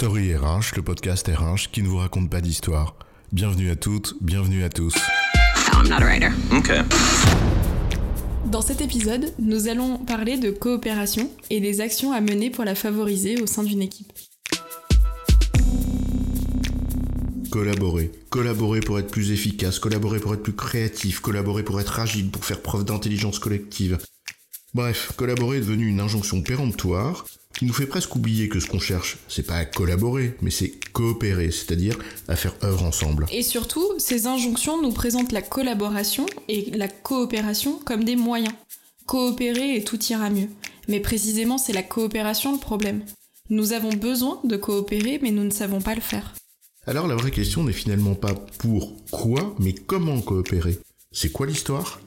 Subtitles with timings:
[0.00, 2.96] Story RH, le podcast RH qui ne vous raconte pas d'histoire.
[3.32, 4.94] Bienvenue à toutes, bienvenue à tous.
[5.74, 6.30] I'm not a writer.
[6.50, 6.80] Okay.
[8.46, 12.74] Dans cet épisode, nous allons parler de coopération et des actions à mener pour la
[12.74, 14.10] favoriser au sein d'une équipe.
[17.50, 18.10] Collaborer.
[18.30, 22.46] Collaborer pour être plus efficace, collaborer pour être plus créatif, collaborer pour être agile, pour
[22.46, 23.98] faire preuve d'intelligence collective.
[24.72, 27.26] Bref, collaborer est devenu une injonction péremptoire
[27.56, 30.72] qui nous fait presque oublier que ce qu'on cherche, c'est pas à collaborer, mais c'est
[30.92, 33.26] coopérer, c'est-à-dire à faire œuvre ensemble.
[33.32, 38.54] Et surtout, ces injonctions nous présentent la collaboration et la coopération comme des moyens.
[39.06, 40.48] Coopérer et tout ira mieux.
[40.88, 43.02] Mais précisément, c'est la coopération le problème.
[43.48, 46.34] Nous avons besoin de coopérer, mais nous ne savons pas le faire.
[46.86, 50.78] Alors la vraie question n'est finalement pas pour quoi, mais comment coopérer.
[51.12, 52.00] C'est quoi l'histoire?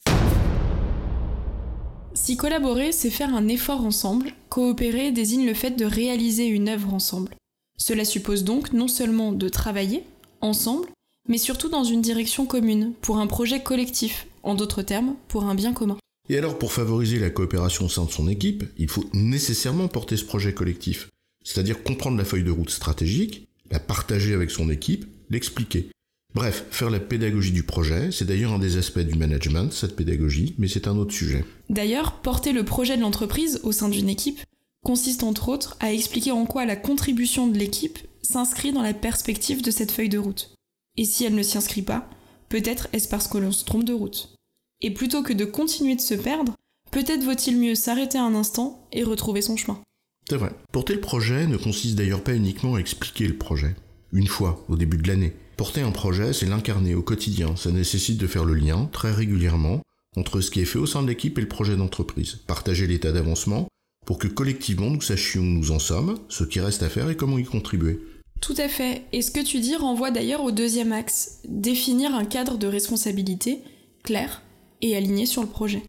[2.25, 6.93] Si collaborer, c'est faire un effort ensemble, coopérer désigne le fait de réaliser une œuvre
[6.93, 7.35] ensemble.
[7.77, 10.03] Cela suppose donc non seulement de travailler
[10.39, 10.87] ensemble,
[11.27, 15.53] mais surtout dans une direction commune, pour un projet collectif, en d'autres termes, pour un
[15.53, 15.97] bien commun.
[16.29, 20.15] Et alors pour favoriser la coopération au sein de son équipe, il faut nécessairement porter
[20.15, 21.09] ce projet collectif,
[21.43, 25.89] c'est-à-dire comprendre la feuille de route stratégique, la partager avec son équipe, l'expliquer.
[26.35, 30.55] Bref, faire la pédagogie du projet, c'est d'ailleurs un des aspects du management, cette pédagogie,
[30.57, 31.45] mais c'est un autre sujet.
[31.69, 34.41] D'ailleurs, porter le projet de l'entreprise au sein d'une équipe
[34.83, 39.61] consiste entre autres à expliquer en quoi la contribution de l'équipe s'inscrit dans la perspective
[39.61, 40.55] de cette feuille de route.
[40.97, 42.09] Et si elle ne s'y inscrit pas,
[42.49, 44.35] peut-être est-ce parce que l'on se trompe de route.
[44.81, 46.55] Et plutôt que de continuer de se perdre,
[46.91, 49.79] peut-être vaut-il mieux s'arrêter un instant et retrouver son chemin.
[50.27, 50.51] C'est vrai.
[50.71, 53.75] Porter le projet ne consiste d'ailleurs pas uniquement à expliquer le projet.
[54.11, 55.33] Une fois, au début de l'année.
[55.57, 57.55] Porter un projet, c'est l'incarner au quotidien.
[57.55, 59.81] Ça nécessite de faire le lien, très régulièrement,
[60.15, 62.39] entre ce qui est fait au sein de l'équipe et le projet d'entreprise.
[62.47, 63.67] Partager l'état d'avancement
[64.05, 67.15] pour que collectivement nous sachions où nous en sommes, ce qui reste à faire et
[67.15, 67.99] comment y contribuer.
[68.41, 69.03] Tout à fait.
[69.13, 73.59] Et ce que tu dis renvoie d'ailleurs au deuxième axe, définir un cadre de responsabilité
[74.03, 74.41] clair
[74.81, 75.83] et aligné sur le projet.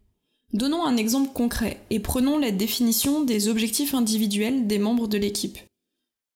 [0.53, 5.57] Donnons un exemple concret et prenons la définition des objectifs individuels des membres de l'équipe.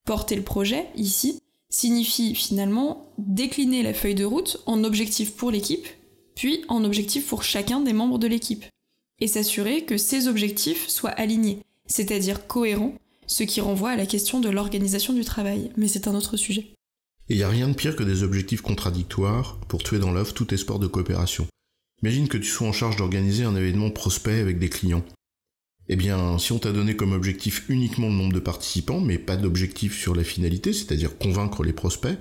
[0.05, 5.87] Porter le projet, ici, signifie finalement décliner la feuille de route en objectifs pour l'équipe,
[6.35, 8.65] puis en objectifs pour chacun des membres de l'équipe,
[9.19, 12.95] et s'assurer que ces objectifs soient alignés, c'est-à-dire cohérents,
[13.27, 16.73] ce qui renvoie à la question de l'organisation du travail, mais c'est un autre sujet.
[17.29, 20.33] Et il n'y a rien de pire que des objectifs contradictoires pour tuer dans l'œuf
[20.33, 21.47] tout espoir de coopération.
[22.01, 25.03] Imagine que tu sois en charge d'organiser un événement prospect avec des clients.
[25.91, 29.37] Eh bien, si on t'a donné comme objectif uniquement le nombre de participants, mais pas
[29.37, 32.17] d'objectif sur la finalité, c'est-à-dire convaincre les prospects,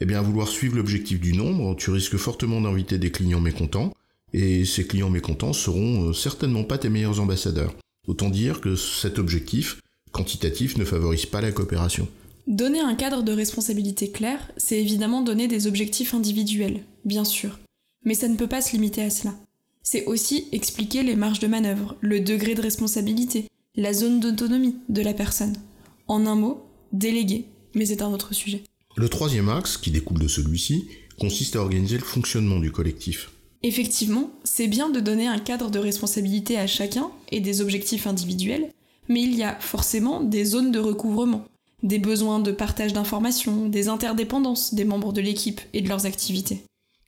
[0.00, 3.92] eh bien, à vouloir suivre l'objectif du nombre, tu risques fortement d'inviter des clients mécontents,
[4.32, 7.72] et ces clients mécontents seront euh, certainement pas tes meilleurs ambassadeurs.
[8.08, 12.08] Autant dire que cet objectif quantitatif ne favorise pas la coopération.
[12.48, 17.60] Donner un cadre de responsabilité clair, c'est évidemment donner des objectifs individuels, bien sûr.
[18.04, 19.34] Mais ça ne peut pas se limiter à cela.
[19.86, 25.02] C'est aussi expliquer les marges de manœuvre, le degré de responsabilité, la zone d'autonomie de
[25.02, 25.54] la personne.
[26.08, 28.64] En un mot, déléguer, mais c'est un autre sujet.
[28.96, 30.86] Le troisième axe, qui découle de celui-ci,
[31.20, 33.30] consiste à organiser le fonctionnement du collectif.
[33.62, 38.70] Effectivement, c'est bien de donner un cadre de responsabilité à chacun et des objectifs individuels,
[39.08, 41.44] mais il y a forcément des zones de recouvrement,
[41.82, 46.64] des besoins de partage d'informations, des interdépendances des membres de l'équipe et de leurs activités.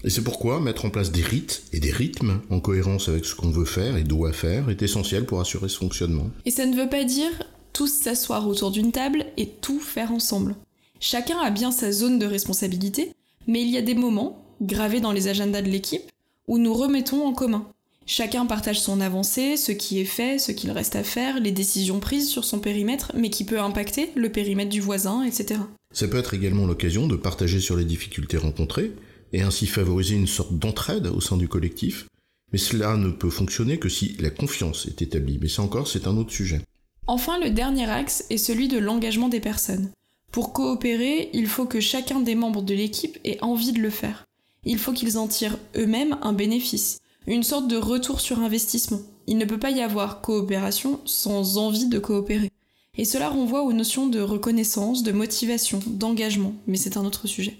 [0.07, 3.35] Et c'est pourquoi mettre en place des rites et des rythmes en cohérence avec ce
[3.35, 6.31] qu'on veut faire et doit faire est essentiel pour assurer ce fonctionnement.
[6.45, 7.33] Et ça ne veut pas dire
[7.73, 10.55] tous s'asseoir autour d'une table et tout faire ensemble.
[11.01, 13.15] Chacun a bien sa zone de responsabilité,
[13.49, 16.09] mais il y a des moments, gravés dans les agendas de l'équipe,
[16.47, 17.67] où nous remettons en commun.
[18.07, 21.99] Chacun partage son avancée, ce qui est fait, ce qu'il reste à faire, les décisions
[21.99, 25.59] prises sur son périmètre, mais qui peut impacter le périmètre du voisin, etc.
[25.93, 28.93] Ça peut être également l'occasion de partager sur les difficultés rencontrées,
[29.33, 32.07] et ainsi favoriser une sorte d'entraide au sein du collectif,
[32.53, 36.07] mais cela ne peut fonctionner que si la confiance est établie, mais ça encore c'est
[36.07, 36.61] un autre sujet.
[37.07, 39.91] Enfin, le dernier axe est celui de l'engagement des personnes.
[40.33, 44.25] Pour coopérer, il faut que chacun des membres de l'équipe ait envie de le faire.
[44.65, 49.01] Il faut qu'ils en tirent eux-mêmes un bénéfice, une sorte de retour sur investissement.
[49.29, 52.51] Il ne peut pas y avoir coopération sans envie de coopérer.
[52.99, 57.59] Et cela renvoie aux notions de reconnaissance, de motivation, d'engagement, mais c'est un autre sujet.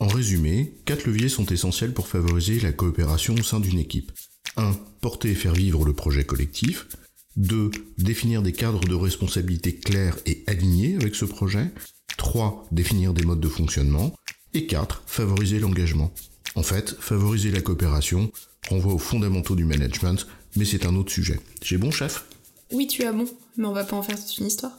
[0.00, 4.12] En résumé, quatre leviers sont essentiels pour favoriser la coopération au sein d'une équipe.
[4.56, 4.72] 1.
[5.00, 6.86] Porter et faire vivre le projet collectif.
[7.36, 7.72] 2.
[7.98, 11.70] Définir des cadres de responsabilité clairs et alignés avec ce projet.
[12.16, 12.68] 3.
[12.70, 14.14] Définir des modes de fonctionnement.
[14.54, 15.02] Et 4.
[15.06, 16.12] Favoriser l'engagement.
[16.54, 18.30] En fait, favoriser la coopération
[18.68, 21.40] renvoie aux fondamentaux du management, mais c'est un autre sujet.
[21.62, 22.24] J'ai bon, chef?
[22.72, 24.78] Oui, tu as bon, mais on va pas en faire toute une histoire.